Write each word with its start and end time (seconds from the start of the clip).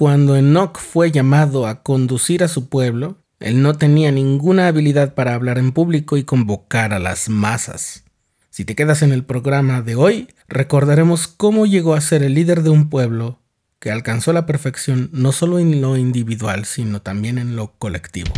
cuando 0.00 0.34
Enoch 0.34 0.78
fue 0.78 1.10
llamado 1.10 1.66
a 1.66 1.82
conducir 1.82 2.42
a 2.42 2.48
su 2.48 2.70
pueblo, 2.70 3.18
él 3.38 3.60
no 3.60 3.76
tenía 3.76 4.10
ninguna 4.10 4.66
habilidad 4.66 5.12
para 5.12 5.34
hablar 5.34 5.58
en 5.58 5.72
público 5.72 6.16
y 6.16 6.24
convocar 6.24 6.94
a 6.94 6.98
las 6.98 7.28
masas. 7.28 8.04
Si 8.48 8.64
te 8.64 8.74
quedas 8.74 9.02
en 9.02 9.12
el 9.12 9.26
programa 9.26 9.82
de 9.82 9.96
hoy, 9.96 10.28
recordaremos 10.48 11.28
cómo 11.28 11.66
llegó 11.66 11.92
a 11.92 12.00
ser 12.00 12.22
el 12.22 12.32
líder 12.32 12.62
de 12.62 12.70
un 12.70 12.88
pueblo 12.88 13.40
que 13.78 13.90
alcanzó 13.90 14.32
la 14.32 14.46
perfección 14.46 15.10
no 15.12 15.32
solo 15.32 15.58
en 15.58 15.82
lo 15.82 15.98
individual, 15.98 16.64
sino 16.64 17.02
también 17.02 17.36
en 17.36 17.54
lo 17.54 17.74
colectivo. 17.76 18.32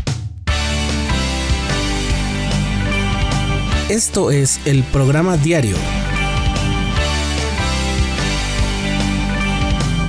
Esto 3.88 4.32
es 4.32 4.58
el 4.66 4.82
programa 4.82 5.36
diario 5.36 5.76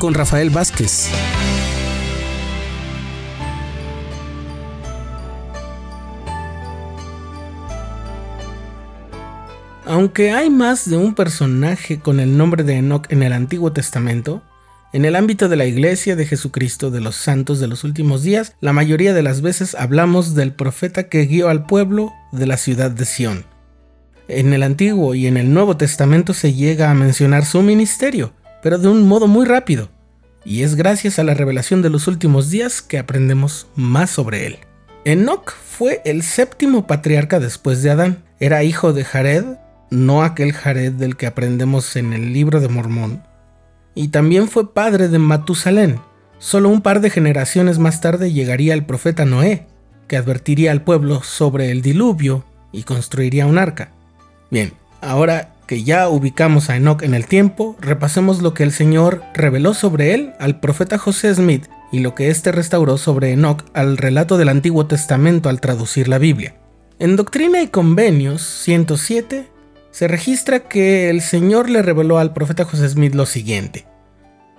con 0.04 0.14
Rafael 0.14 0.50
Vázquez. 0.50 1.08
Aunque 9.86 10.34
hay 10.34 10.50
más 10.50 10.89
de 10.89 10.97
un 10.97 11.16
personaje 11.16 12.02
con 12.02 12.20
el 12.20 12.38
nombre 12.38 12.66
de 12.66 12.80
Enoch 12.80 13.10
en 13.14 13.24
el 13.24 13.32
Antiguo 13.32 13.71
Testamento, 13.71 14.44
en 14.92 15.06
el 15.06 15.16
ámbito 15.16 15.47
de 15.47 15.56
la 15.56 15.64
Iglesia 15.64 16.18
de 16.18 16.25
Jesucristo 16.25 16.92
de 16.92 17.00
los 17.00 17.16
Santos 17.16 17.61
de 17.61 17.70
los 17.70 17.86
últimos 17.86 18.24
días, 18.24 18.58
la 18.60 18.74
mayoría 18.74 19.14
de 19.14 19.24
las 19.24 19.39
veces 19.39 19.74
hablamos 19.74 20.36
del 20.36 20.52
profeta 20.52 21.08
que 21.08 21.28
guió 21.28 21.47
al 21.47 21.66
pueblo 21.66 22.11
de 22.33 22.46
la 22.46 22.58
ciudad 22.58 22.92
de 22.92 23.06
Sión. 23.06 23.46
En 24.28 24.52
el 24.52 24.64
Antiguo 24.64 25.16
y 25.16 25.28
en 25.28 25.38
el 25.38 25.54
Nuevo 25.54 25.78
Testamento 25.78 26.33
se 26.33 26.54
llega 26.54 26.92
a 26.92 26.94
mencionar 26.94 27.46
su 27.46 27.61
ministerio, 27.61 28.33
pero 28.61 28.78
de 28.78 28.89
un 28.89 29.08
modo 29.08 29.28
muy 29.28 29.46
rápido, 29.46 29.93
y 30.46 30.64
es 30.64 30.75
gracias 30.75 31.20
a 31.20 31.24
la 31.24 31.33
revelación 31.33 31.82
de 31.82 31.89
los 31.89 32.08
últimos 32.08 32.50
días 32.50 32.81
que 32.81 33.00
aprendemos 33.00 33.67
más 33.75 34.09
sobre 34.09 34.45
él. 34.45 34.59
Enoch 35.05 35.52
fue 35.52 36.02
el 36.05 36.23
séptimo 36.23 36.88
patriarca 36.88 37.39
después 37.39 37.81
de 37.83 37.91
Adán. 37.91 38.23
Era 38.39 38.64
hijo 38.64 38.94
de 38.94 39.03
Jared, 39.03 39.45
no 39.89 40.23
aquel 40.23 40.53
Jared 40.53 40.94
del 40.94 41.17
que 41.17 41.27
aprendemos 41.27 41.95
en 41.95 42.14
el 42.14 42.33
libro 42.33 42.59
de 42.59 42.69
Mormón, 42.69 43.23
y 43.95 44.09
también 44.09 44.47
fue 44.47 44.73
padre 44.73 45.08
de 45.08 45.19
Matusalén. 45.19 45.99
Solo 46.39 46.69
un 46.69 46.81
par 46.81 46.99
de 46.99 47.09
generaciones 47.09 47.80
más 47.80 48.02
tarde 48.02 48.33
llegaría 48.33 48.73
el 48.73 48.86
profeta 48.86 49.25
Noé, 49.25 49.67
que 50.08 50.17
advertiría 50.17 50.71
al 50.71 50.83
pueblo 50.83 51.23
sobre 51.23 51.71
el 51.71 51.81
diluvio 51.81 52.44
y 52.71 52.83
construiría 52.83 53.45
un 53.45 53.58
arca. 53.58 53.91
Bien, 54.52 54.73
ahora 54.99 55.52
que 55.66 55.83
ya 55.83 56.09
ubicamos 56.09 56.69
a 56.69 56.75
Enoch 56.75 57.03
en 57.03 57.14
el 57.14 57.25
tiempo, 57.25 57.75
repasemos 57.80 58.42
lo 58.42 58.53
que 58.53 58.64
el 58.64 58.72
Señor 58.72 59.23
reveló 59.33 59.73
sobre 59.73 60.14
él 60.14 60.33
al 60.39 60.59
profeta 60.59 60.97
José 60.97 61.33
Smith 61.33 61.67
y 61.92 62.00
lo 62.00 62.16
que 62.16 62.30
éste 62.30 62.52
restauró 62.52 62.97
sobre 62.97 63.31
Enoch 63.31 63.64
al 63.73 63.97
relato 63.97 64.38
del 64.38 64.50
Antiguo 64.50 64.88
Testamento 64.88 65.50
al 65.50 65.61
traducir 65.61 66.08
la 66.08 66.17
Biblia. 66.17 66.55
En 67.00 67.16
Doctrina 67.16 67.61
y 67.61 67.67
Convenios 67.67 68.42
107 68.42 69.47
se 69.92 70.08
registra 70.08 70.67
que 70.67 71.09
el 71.09 71.22
Señor 71.22 71.70
le 71.70 71.81
reveló 71.81 72.17
al 72.17 72.33
profeta 72.33 72.66
José 72.66 72.89
Smith 72.89 73.14
lo 73.14 73.25
siguiente. 73.25 73.86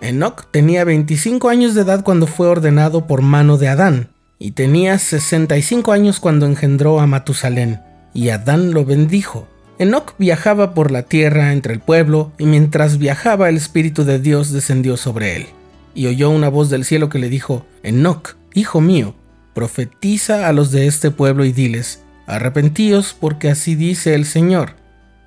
Enoch 0.00 0.50
tenía 0.50 0.84
25 0.84 1.48
años 1.48 1.74
de 1.74 1.82
edad 1.82 2.04
cuando 2.04 2.26
fue 2.26 2.46
ordenado 2.46 3.06
por 3.06 3.22
mano 3.22 3.56
de 3.58 3.68
Adán, 3.68 4.10
y 4.38 4.52
tenía 4.52 4.98
65 4.98 5.92
años 5.92 6.20
cuando 6.20 6.46
engendró 6.46 7.00
a 7.00 7.06
Matusalén, 7.06 7.80
y 8.12 8.28
Adán 8.28 8.72
lo 8.72 8.84
bendijo. 8.84 9.48
Enoch 9.78 10.14
viajaba 10.18 10.72
por 10.72 10.90
la 10.90 11.02
tierra 11.02 11.52
entre 11.52 11.74
el 11.74 11.80
pueblo, 11.80 12.32
y 12.38 12.46
mientras 12.46 12.98
viajaba 12.98 13.48
el 13.48 13.56
Espíritu 13.56 14.04
de 14.04 14.20
Dios 14.20 14.52
descendió 14.52 14.96
sobre 14.96 15.36
él, 15.36 15.46
y 15.94 16.06
oyó 16.06 16.30
una 16.30 16.48
voz 16.48 16.70
del 16.70 16.84
cielo 16.84 17.08
que 17.08 17.18
le 17.18 17.28
dijo, 17.28 17.66
Enoch, 17.82 18.36
hijo 18.54 18.80
mío, 18.80 19.16
profetiza 19.52 20.48
a 20.48 20.52
los 20.52 20.70
de 20.70 20.86
este 20.86 21.10
pueblo 21.10 21.44
y 21.44 21.52
diles, 21.52 22.02
arrepentíos 22.26 23.16
porque 23.18 23.50
así 23.50 23.74
dice 23.74 24.14
el 24.14 24.26
Señor. 24.26 24.76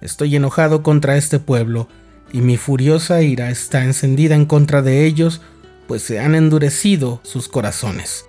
Estoy 0.02 0.36
enojado 0.36 0.82
contra 0.82 1.18
este 1.18 1.40
pueblo, 1.40 1.90
y 2.32 2.40
mi 2.40 2.56
furiosa 2.56 3.22
ira 3.22 3.50
está 3.50 3.84
encendida 3.84 4.36
en 4.36 4.46
contra 4.46 4.82
de 4.82 5.06
ellos, 5.06 5.42
pues 5.88 6.04
se 6.04 6.20
han 6.20 6.36
endurecido 6.36 7.20
sus 7.24 7.50
corazones. 7.50 8.26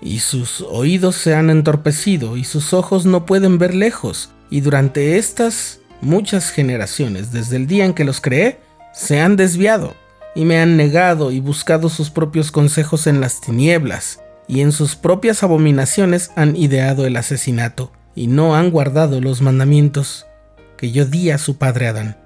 Y 0.00 0.18
sus 0.18 0.60
oídos 0.60 1.14
se 1.14 1.36
han 1.36 1.50
entorpecido, 1.50 2.36
y 2.36 2.42
sus 2.42 2.72
ojos 2.72 3.06
no 3.06 3.26
pueden 3.26 3.58
ver 3.58 3.74
lejos, 3.74 4.30
y 4.52 4.60
durante 4.60 5.16
estas 5.16 5.80
muchas 6.02 6.50
generaciones, 6.50 7.32
desde 7.32 7.56
el 7.56 7.66
día 7.66 7.86
en 7.86 7.94
que 7.94 8.04
los 8.04 8.20
creé, 8.20 8.60
se 8.92 9.18
han 9.18 9.34
desviado, 9.34 9.94
y 10.34 10.44
me 10.44 10.58
han 10.60 10.76
negado 10.76 11.32
y 11.32 11.40
buscado 11.40 11.88
sus 11.88 12.10
propios 12.10 12.52
consejos 12.52 13.06
en 13.06 13.22
las 13.22 13.40
tinieblas, 13.40 14.20
y 14.46 14.60
en 14.60 14.72
sus 14.72 14.94
propias 14.94 15.42
abominaciones 15.42 16.32
han 16.36 16.54
ideado 16.54 17.06
el 17.06 17.16
asesinato, 17.16 17.92
y 18.14 18.26
no 18.26 18.54
han 18.54 18.70
guardado 18.70 19.22
los 19.22 19.40
mandamientos 19.40 20.26
que 20.76 20.92
yo 20.92 21.06
di 21.06 21.30
a 21.30 21.38
su 21.38 21.56
padre 21.56 21.88
Adán. 21.88 22.18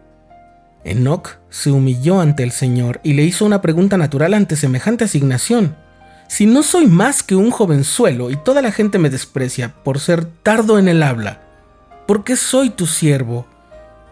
Enoch 0.82 1.38
se 1.48 1.70
humilló 1.70 2.20
ante 2.20 2.42
el 2.42 2.50
Señor 2.50 2.98
y 3.04 3.12
le 3.12 3.22
hizo 3.22 3.44
una 3.44 3.62
pregunta 3.62 3.96
natural 3.98 4.34
ante 4.34 4.56
semejante 4.56 5.04
asignación. 5.04 5.76
Si 6.26 6.46
no 6.46 6.64
soy 6.64 6.88
más 6.88 7.22
que 7.22 7.36
un 7.36 7.52
jovenzuelo 7.52 8.32
y 8.32 8.36
toda 8.36 8.62
la 8.62 8.72
gente 8.72 8.98
me 8.98 9.10
desprecia 9.10 9.74
por 9.84 10.00
ser 10.00 10.24
tardo 10.24 10.80
en 10.80 10.88
el 10.88 11.04
habla, 11.04 11.45
¿por 12.06 12.24
qué 12.24 12.36
soy 12.36 12.70
tu 12.70 12.86
siervo? 12.86 13.46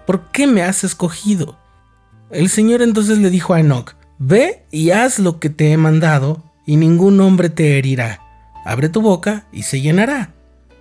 ¿Por 0.06 0.31
qué 0.31 0.47
me 0.47 0.62
has 0.62 0.84
escogido? 0.84 1.59
El 2.31 2.49
Señor 2.49 2.82
entonces 2.82 3.19
le 3.19 3.31
dijo 3.31 3.55
a 3.55 3.60
Enoch, 3.60 3.94
Ve 4.19 4.65
y 4.71 4.91
haz 4.91 5.19
lo 5.19 5.41
que 5.41 5.50
te 5.50 5.72
he 5.72 5.77
mandado, 5.77 6.43
y 6.66 6.77
ningún 6.77 7.21
hombre 7.21 7.50
te 7.50 7.78
herirá. 7.78 8.21
Abre 8.65 8.88
tu 8.88 9.03
boca 9.03 9.47
y 9.53 9.65
se 9.65 9.81
llenará. 9.81 10.33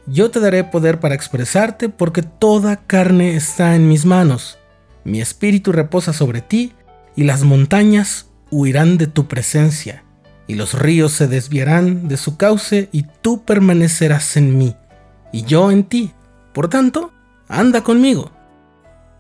Yo 0.06 0.32
te 0.32 0.40
daré 0.40 0.64
poder 0.64 1.00
para 1.00 1.16
expresarte 1.16 1.90
porque 1.90 2.24
toda 2.24 2.78
carne 2.78 3.36
está 3.36 3.76
en 3.76 3.88
mis 3.88 4.06
manos. 4.06 4.58
Mi 5.04 5.22
espíritu 5.22 5.72
reposa 5.72 6.14
sobre 6.14 6.42
ti 6.42 6.74
y 7.16 7.24
las 7.24 7.44
montañas 7.44 8.28
huirán 8.52 8.98
de 8.98 9.08
tu 9.08 9.28
presencia 9.28 10.04
y 10.48 10.56
los 10.56 10.74
ríos 10.74 11.14
se 11.14 11.28
desviarán 11.28 12.08
de 12.08 12.18
su 12.18 12.38
cauce 12.38 12.90
y 12.92 13.06
tú 13.22 13.44
permanecerás 13.44 14.36
en 14.38 14.58
mí 14.58 14.76
y 15.32 15.44
yo 15.44 15.72
en 15.72 15.84
ti. 15.84 16.12
Por 16.54 16.70
tanto, 16.70 17.12
anda 17.48 17.82
conmigo. 17.84 18.32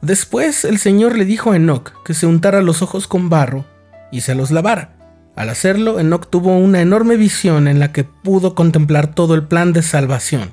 Después 0.02 0.66
el 0.66 0.80
Señor 0.80 1.18
le 1.18 1.26
dijo 1.26 1.52
a 1.52 1.56
Enoch 1.56 1.92
que 2.04 2.14
se 2.14 2.28
untara 2.28 2.62
los 2.62 2.82
ojos 2.82 3.08
con 3.08 3.30
barro 3.30 3.66
y 4.12 4.22
se 4.22 4.36
los 4.36 4.52
lavara. 4.52 4.96
Al 5.36 5.50
hacerlo, 5.50 6.00
Enoch 6.00 6.28
tuvo 6.30 6.58
una 6.58 6.82
enorme 6.82 7.16
visión 7.16 7.68
en 7.68 7.80
la 7.80 7.92
que 7.92 8.04
pudo 8.04 8.54
contemplar 8.54 9.16
todo 9.16 9.34
el 9.34 9.44
plan 9.44 9.74
de 9.74 9.82
salvación 9.82 10.52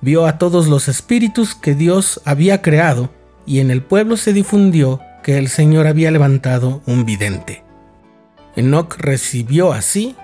vio 0.00 0.26
a 0.26 0.38
todos 0.38 0.68
los 0.68 0.88
espíritus 0.88 1.54
que 1.54 1.74
Dios 1.74 2.20
había 2.24 2.62
creado 2.62 3.10
y 3.46 3.60
en 3.60 3.70
el 3.70 3.82
pueblo 3.82 4.16
se 4.16 4.32
difundió 4.32 5.00
que 5.22 5.38
el 5.38 5.48
Señor 5.48 5.86
había 5.86 6.10
levantado 6.10 6.82
un 6.86 7.04
vidente. 7.04 7.64
Enoch 8.54 8.96
recibió 8.98 9.72
así 9.72 10.16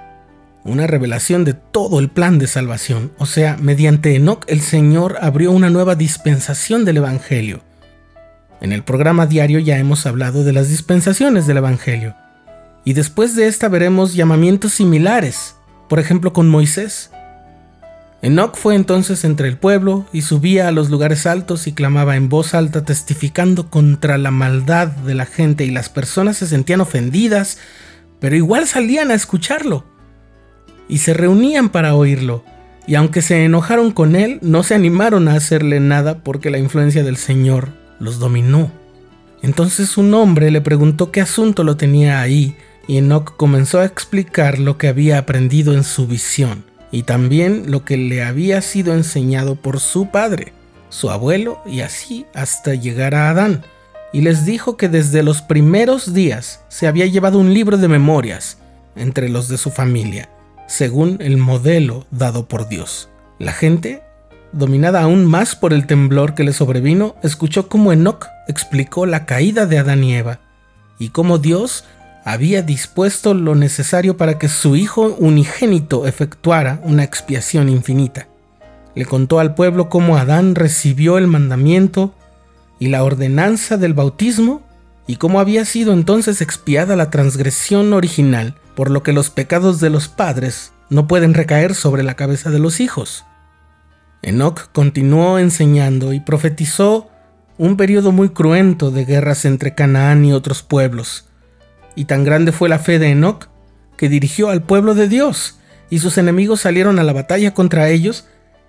una 0.65 0.87
revelación 0.87 1.45
de 1.45 1.55
todo 1.55 1.99
el 1.99 2.09
plan 2.09 2.39
de 2.39 2.47
salvación, 2.47 3.12
o 3.19 3.27
sea, 3.27 3.56
mediante 3.61 4.15
Enoch 4.15 4.45
el 4.47 4.61
Señor 4.61 5.19
abrió 5.21 5.50
una 5.50 5.71
nueva 5.71 5.95
dispensación 5.95 6.84
del 6.84 6.99
Evangelio. 6.99 7.62
En 8.61 8.73
el 8.73 8.84
programa 8.84 9.27
diario 9.27 9.59
ya 9.59 9.78
hemos 9.78 10.06
hablado 10.06 10.45
de 10.45 10.53
las 10.53 10.69
dispensaciones 10.69 11.47
del 11.47 11.56
Evangelio, 11.56 12.15
y 12.84 12.93
después 12.93 13.37
de 13.37 13.49
esta 13.49 13.69
veremos 13.69 14.15
llamamientos 14.15 14.75
similares, 14.75 15.56
por 15.89 15.99
ejemplo 15.99 16.33
con 16.33 16.49
Moisés, 16.49 17.11
Enoch 18.23 18.56
fue 18.56 18.77
entonces 18.77 19.25
entre 19.25 19.49
el 19.49 19.59
pueblo 19.59 20.06
y 20.12 20.23
subía 20.23 20.69
a 20.69 20.71
los 20.71 20.91
lugares 20.91 21.27
altos 21.27 21.67
y 21.67 21.73
clamaba 21.73 22.15
en 22.15 22.29
voz 22.29 22.55
alta 22.55 22.84
testificando 22.84 23.69
contra 23.69 24.17
la 24.17 24.31
maldad 24.31 24.87
de 24.87 25.15
la 25.15 25.27
gente 25.27 25.65
y 25.65 25.73
las 25.73 25.89
personas 25.89 26.37
se 26.37 26.47
sentían 26.47 26.81
ofendidas, 26.81 27.59
pero 28.21 28.37
igual 28.37 28.69
salían 28.69 29.11
a 29.11 29.15
escucharlo. 29.15 29.91
Y 30.88 30.99
se 30.99 31.14
reunían 31.14 31.70
para 31.70 31.94
oírlo, 31.94 32.44
y 32.87 32.96
aunque 32.96 33.23
se 33.23 33.44
enojaron 33.44 33.93
con 33.93 34.17
él, 34.17 34.38
no 34.43 34.62
se 34.62 34.75
animaron 34.75 35.29
a 35.29 35.34
hacerle 35.34 35.81
nada 35.81 36.19
porque 36.19 36.50
la 36.50 36.58
influencia 36.58 37.05
del 37.05 37.17
Señor 37.17 37.70
los 37.99 38.19
dominó. 38.19 38.70
Entonces 39.43 39.96
un 39.96 40.12
hombre 40.14 40.50
le 40.50 40.61
preguntó 40.61 41.11
qué 41.11 41.20
asunto 41.20 41.64
lo 41.64 41.76
tenía 41.76 42.20
ahí, 42.20 42.56
y 42.87 42.99
Enoch 42.99 43.37
comenzó 43.37 43.81
a 43.81 43.84
explicar 43.84 44.58
lo 44.58 44.79
que 44.79 44.88
había 44.88 45.19
aprendido 45.19 45.75
en 45.75 45.84
su 45.84 46.06
visión 46.06 46.64
y 46.90 47.05
también 47.05 47.70
lo 47.70 47.84
que 47.84 47.96
le 47.96 48.23
había 48.23 48.61
sido 48.61 48.93
enseñado 48.94 49.56
por 49.56 49.81
su 49.81 50.11
padre, 50.11 50.52
su 50.90 51.11
abuelo 51.11 51.61
y 51.67 51.81
así 51.81 52.26
hasta 52.34 52.75
llegar 52.75 53.14
a 53.14 53.31
Adán. 53.31 53.64
Y 54.12 54.20
les 54.20 54.44
dijo 54.44 54.76
que 54.76 54.90
desde 54.90 55.23
los 55.23 55.40
primeros 55.40 56.12
días 56.12 56.61
se 56.69 56.87
había 56.87 57.06
llevado 57.06 57.38
un 57.38 57.55
libro 57.55 57.79
de 57.79 57.88
memorias 57.88 58.58
entre 58.94 59.31
los 59.31 59.49
de 59.49 59.56
su 59.56 59.70
familia, 59.70 60.29
según 60.67 61.19
el 61.20 61.37
modelo 61.37 62.06
dado 62.11 62.47
por 62.47 62.69
Dios. 62.69 63.09
La 63.38 63.53
gente, 63.53 64.03
dominada 64.53 65.03
aún 65.03 65.25
más 65.26 65.56
por 65.56 65.73
el 65.73 65.87
temblor 65.87 66.35
que 66.35 66.44
le 66.44 66.53
sobrevino, 66.53 67.17
escuchó 67.23 67.69
cómo 67.69 67.93
Enoch 67.93 68.26
explicó 68.49 69.06
la 69.06 69.26
caída 69.26 69.67
de 69.67 69.79
Adán 69.79 70.05
y 70.05 70.14
Eva 70.14 70.41
y 70.99 71.09
cómo 71.09 71.38
Dios 71.38 71.85
había 72.25 72.62
dispuesto 72.62 73.35
lo 73.35 73.55
necesario 73.55 74.17
para 74.17 74.38
que 74.38 74.49
su 74.49 74.76
hijo 74.76 75.17
unigénito 75.19 76.06
efectuara 76.06 76.81
una 76.85 77.03
expiación 77.03 77.69
infinita. 77.69 78.29
Le 78.94 79.06
contó 79.06 79.41
al 79.41 79.55
pueblo 79.55 79.88
cómo 79.88 80.17
Adán 80.17 80.55
recibió 80.55 81.19
el 81.19 81.26
mandamiento 81.26 82.15
y 82.79 82.88
la 82.88 83.05
ordenanza 83.05 83.76
del 83.76 83.94
bautismo 83.94 84.62
y 85.06 85.17
cómo 85.17 85.41
había 85.41 85.65
sido 85.65 85.93
entonces 85.93 86.41
expiada 86.41 86.94
la 86.94 87.11
transgresión 87.11 87.93
original, 87.93 88.55
por 88.74 88.90
lo 88.90 89.02
que 89.02 89.12
los 89.12 89.30
pecados 89.30 89.80
de 89.80 89.90
los 89.90 90.08
padres 90.08 90.72
no 90.90 91.06
pueden 91.06 91.34
recaer 91.34 91.74
sobre 91.74 92.02
la 92.02 92.14
cabeza 92.14 92.50
de 92.50 92.58
los 92.58 92.80
hijos. 92.80 93.24
Enoch 94.22 94.70
continuó 94.72 95.38
enseñando 95.38 96.12
y 96.12 96.20
profetizó 96.20 97.10
un 97.58 97.76
periodo 97.76 98.12
muy 98.12 98.30
cruento 98.30 98.90
de 98.90 99.04
guerras 99.04 99.44
entre 99.44 99.74
Canaán 99.74 100.24
y 100.24 100.32
otros 100.32 100.62
pueblos. 100.62 101.28
Y 101.94 102.06
tan 102.06 102.24
grande 102.24 102.52
fue 102.52 102.69
la 102.69 102.78
fe 102.78 102.98
de 102.98 103.10
Enoch 103.10 103.48
que 103.96 104.08
dirigió 104.08 104.50
al 104.50 104.62
pueblo 104.62 104.94
de 104.94 105.08
Dios, 105.08 105.58
y 105.90 105.98
sus 105.98 106.19
enemigos 106.19 106.60
salieron 106.60 106.98
a 106.98 107.04
la 107.04 107.12
batalla 107.12 107.54
contra 107.54 107.88
ellos, 107.88 108.26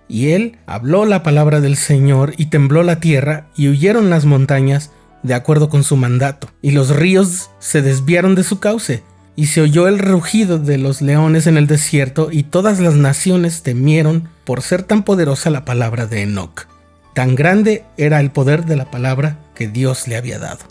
y 0.07 0.31
él 0.31 0.57
habló 0.65 1.05
la 1.05 1.23
palabra 1.23 1.61
del 1.61 1.77
Señor, 1.77 2.33
y 2.37 2.47
tembló 2.47 2.83
la 2.83 2.99
tierra, 2.99 3.47
y 3.55 3.69
huyeron 3.69 4.09
las 4.09 4.25
montañas, 4.25 4.91
de 5.23 5.33
acuerdo 5.33 5.69
con 5.69 5.83
su 5.83 5.95
mandato, 5.95 6.49
y 6.61 6.71
los 6.71 6.95
ríos 6.95 7.49
se 7.59 7.81
desviaron 7.81 8.35
de 8.35 8.43
su 8.43 8.59
cauce, 8.59 9.03
y 9.35 9.47
se 9.47 9.61
oyó 9.61 9.87
el 9.87 9.99
rugido 9.99 10.59
de 10.59 10.77
los 10.77 11.01
leones 11.01 11.47
en 11.47 11.57
el 11.57 11.67
desierto, 11.67 12.29
y 12.31 12.43
todas 12.43 12.79
las 12.79 12.95
naciones 12.95 13.63
temieron 13.63 14.29
por 14.43 14.61
ser 14.61 14.83
tan 14.83 15.03
poderosa 15.03 15.49
la 15.49 15.65
palabra 15.65 16.05
de 16.05 16.21
Enoch. 16.21 16.67
Tan 17.13 17.35
grande 17.35 17.83
era 17.97 18.19
el 18.19 18.31
poder 18.31 18.65
de 18.65 18.75
la 18.75 18.89
palabra 18.89 19.37
que 19.55 19.67
Dios 19.67 20.07
le 20.07 20.17
había 20.17 20.39
dado. 20.39 20.65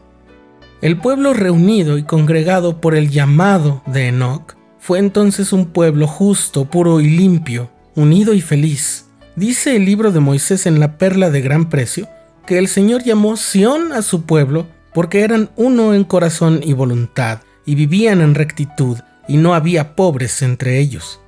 El 0.80 0.98
pueblo 0.98 1.32
reunido 1.32 1.98
y 1.98 2.02
congregado 2.02 2.80
por 2.80 2.96
el 2.96 3.10
llamado 3.10 3.82
de 3.86 4.08
Enoch 4.08 4.56
fue 4.80 4.98
entonces 4.98 5.52
un 5.52 5.66
pueblo 5.66 6.08
justo, 6.08 6.64
puro 6.64 7.00
y 7.00 7.08
limpio, 7.08 7.70
unido 7.94 8.34
y 8.34 8.40
feliz. 8.40 9.06
Dice 9.36 9.76
el 9.76 9.84
libro 9.84 10.10
de 10.10 10.18
Moisés 10.18 10.66
en 10.66 10.80
la 10.80 10.98
perla 10.98 11.30
de 11.30 11.40
gran 11.40 11.68
precio 11.68 12.08
que 12.46 12.58
el 12.58 12.66
Señor 12.66 13.04
llamó 13.04 13.36
Sión 13.36 13.92
a 13.92 14.02
su 14.02 14.24
pueblo 14.24 14.66
porque 14.92 15.20
eran 15.20 15.50
uno 15.54 15.94
en 15.94 16.02
corazón 16.02 16.60
y 16.64 16.72
voluntad, 16.72 17.38
y 17.64 17.74
vivían 17.74 18.20
en 18.20 18.34
rectitud, 18.34 18.98
y 19.28 19.36
no 19.36 19.54
había 19.54 19.94
pobres 19.94 20.42
entre 20.42 20.78
ellos. 20.78 21.20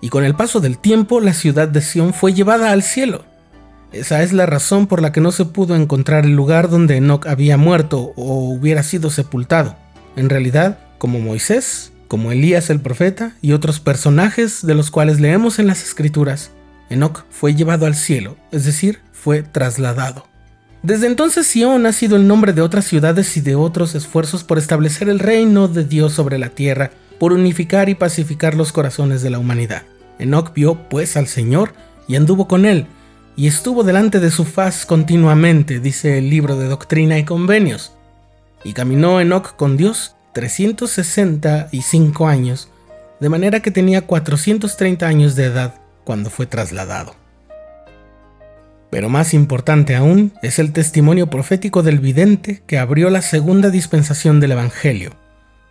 Y 0.00 0.08
con 0.08 0.24
el 0.24 0.34
paso 0.34 0.60
del 0.60 0.78
tiempo 0.78 1.20
la 1.20 1.32
ciudad 1.32 1.68
de 1.68 1.80
Sión 1.80 2.12
fue 2.12 2.34
llevada 2.34 2.72
al 2.72 2.82
cielo. 2.82 3.24
Esa 3.92 4.22
es 4.22 4.32
la 4.32 4.46
razón 4.46 4.86
por 4.86 5.00
la 5.00 5.12
que 5.12 5.20
no 5.20 5.30
se 5.30 5.44
pudo 5.44 5.76
encontrar 5.76 6.24
el 6.24 6.34
lugar 6.34 6.68
donde 6.68 6.96
Enoch 6.96 7.26
había 7.26 7.56
muerto 7.56 8.12
o 8.16 8.50
hubiera 8.50 8.82
sido 8.82 9.08
sepultado. 9.08 9.76
En 10.16 10.28
realidad, 10.28 10.78
como 10.98 11.20
Moisés, 11.20 11.92
como 12.08 12.32
Elías 12.32 12.70
el 12.70 12.80
profeta 12.80 13.36
y 13.40 13.52
otros 13.52 13.80
personajes 13.80 14.66
de 14.66 14.74
los 14.74 14.90
cuales 14.90 15.20
leemos 15.20 15.58
en 15.58 15.66
las 15.66 15.82
escrituras, 15.82 16.50
Enoch 16.90 17.24
fue 17.30 17.54
llevado 17.54 17.86
al 17.86 17.94
cielo, 17.94 18.36
es 18.52 18.64
decir, 18.64 19.00
fue 19.12 19.42
trasladado. 19.42 20.26
Desde 20.84 21.06
entonces 21.06 21.46
Sion 21.46 21.86
ha 21.86 21.94
sido 21.94 22.16
el 22.16 22.28
nombre 22.28 22.52
de 22.52 22.60
otras 22.60 22.84
ciudades 22.84 23.38
y 23.38 23.40
de 23.40 23.54
otros 23.54 23.94
esfuerzos 23.94 24.44
por 24.44 24.58
establecer 24.58 25.08
el 25.08 25.18
reino 25.18 25.66
de 25.66 25.82
Dios 25.82 26.12
sobre 26.12 26.38
la 26.38 26.50
tierra, 26.50 26.90
por 27.18 27.32
unificar 27.32 27.88
y 27.88 27.94
pacificar 27.94 28.54
los 28.54 28.70
corazones 28.70 29.22
de 29.22 29.30
la 29.30 29.38
humanidad. 29.38 29.84
Enoch 30.18 30.52
vio 30.52 30.74
pues 30.90 31.16
al 31.16 31.26
Señor 31.26 31.72
y 32.06 32.16
anduvo 32.16 32.46
con 32.46 32.66
él, 32.66 32.86
y 33.34 33.46
estuvo 33.46 33.82
delante 33.82 34.20
de 34.20 34.30
su 34.30 34.44
faz 34.44 34.84
continuamente, 34.84 35.80
dice 35.80 36.18
el 36.18 36.28
libro 36.28 36.54
de 36.58 36.68
Doctrina 36.68 37.18
y 37.18 37.24
Convenios. 37.24 37.94
Y 38.62 38.74
caminó 38.74 39.22
Enoch 39.22 39.56
con 39.56 39.78
Dios 39.78 40.16
365 40.34 42.28
años, 42.28 42.68
de 43.20 43.30
manera 43.30 43.60
que 43.60 43.70
tenía 43.70 44.02
430 44.02 45.06
años 45.06 45.34
de 45.34 45.44
edad 45.44 45.76
cuando 46.04 46.28
fue 46.28 46.44
trasladado. 46.44 47.23
Pero 48.94 49.08
más 49.08 49.34
importante 49.34 49.96
aún 49.96 50.32
es 50.40 50.60
el 50.60 50.72
testimonio 50.72 51.26
profético 51.28 51.82
del 51.82 51.98
vidente 51.98 52.62
que 52.64 52.78
abrió 52.78 53.10
la 53.10 53.22
segunda 53.22 53.70
dispensación 53.70 54.38
del 54.38 54.52
Evangelio. 54.52 55.10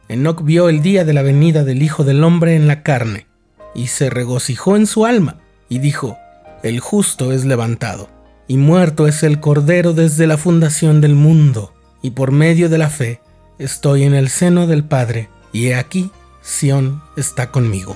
Enoc 0.10 0.44
vio 0.44 0.68
el 0.68 0.81
día 0.81 1.06
de 1.06 1.14
la 1.14 1.22
venida 1.22 1.64
del 1.64 1.84
Hijo 1.84 2.04
del 2.04 2.22
Hombre 2.22 2.58
en 2.58 2.68
la 2.68 2.84
carne, 2.84 3.28
y 3.74 3.88
se 3.88 4.10
regocijó 4.10 4.75
en 4.75 4.88
su 4.88 5.06
alma, 5.06 5.38
y 5.70 5.80
dijo, 5.80 6.18
El 6.64 6.81
justo 6.81 7.31
es 7.31 7.46
levantado, 7.46 8.10
y 8.46 8.58
muerto 8.58 9.08
es 9.08 9.24
el 9.24 9.40
Cordero 9.40 9.94
desde 9.94 10.28
la 10.28 10.36
fundación 10.36 11.00
del 11.00 11.16
mundo, 11.16 11.74
y 12.02 12.12
por 12.12 12.34
medio 12.34 12.68
de 12.68 12.78
la 12.78 12.90
fe 12.90 13.22
estoy 13.58 14.04
en 14.04 14.16
el 14.16 14.28
seno 14.28 14.68
del 14.68 14.84
Padre, 14.84 15.30
y 15.54 15.68
he 15.68 15.76
aquí, 15.76 16.12
Sión 16.42 17.02
está 17.16 17.52
conmigo. 17.52 17.96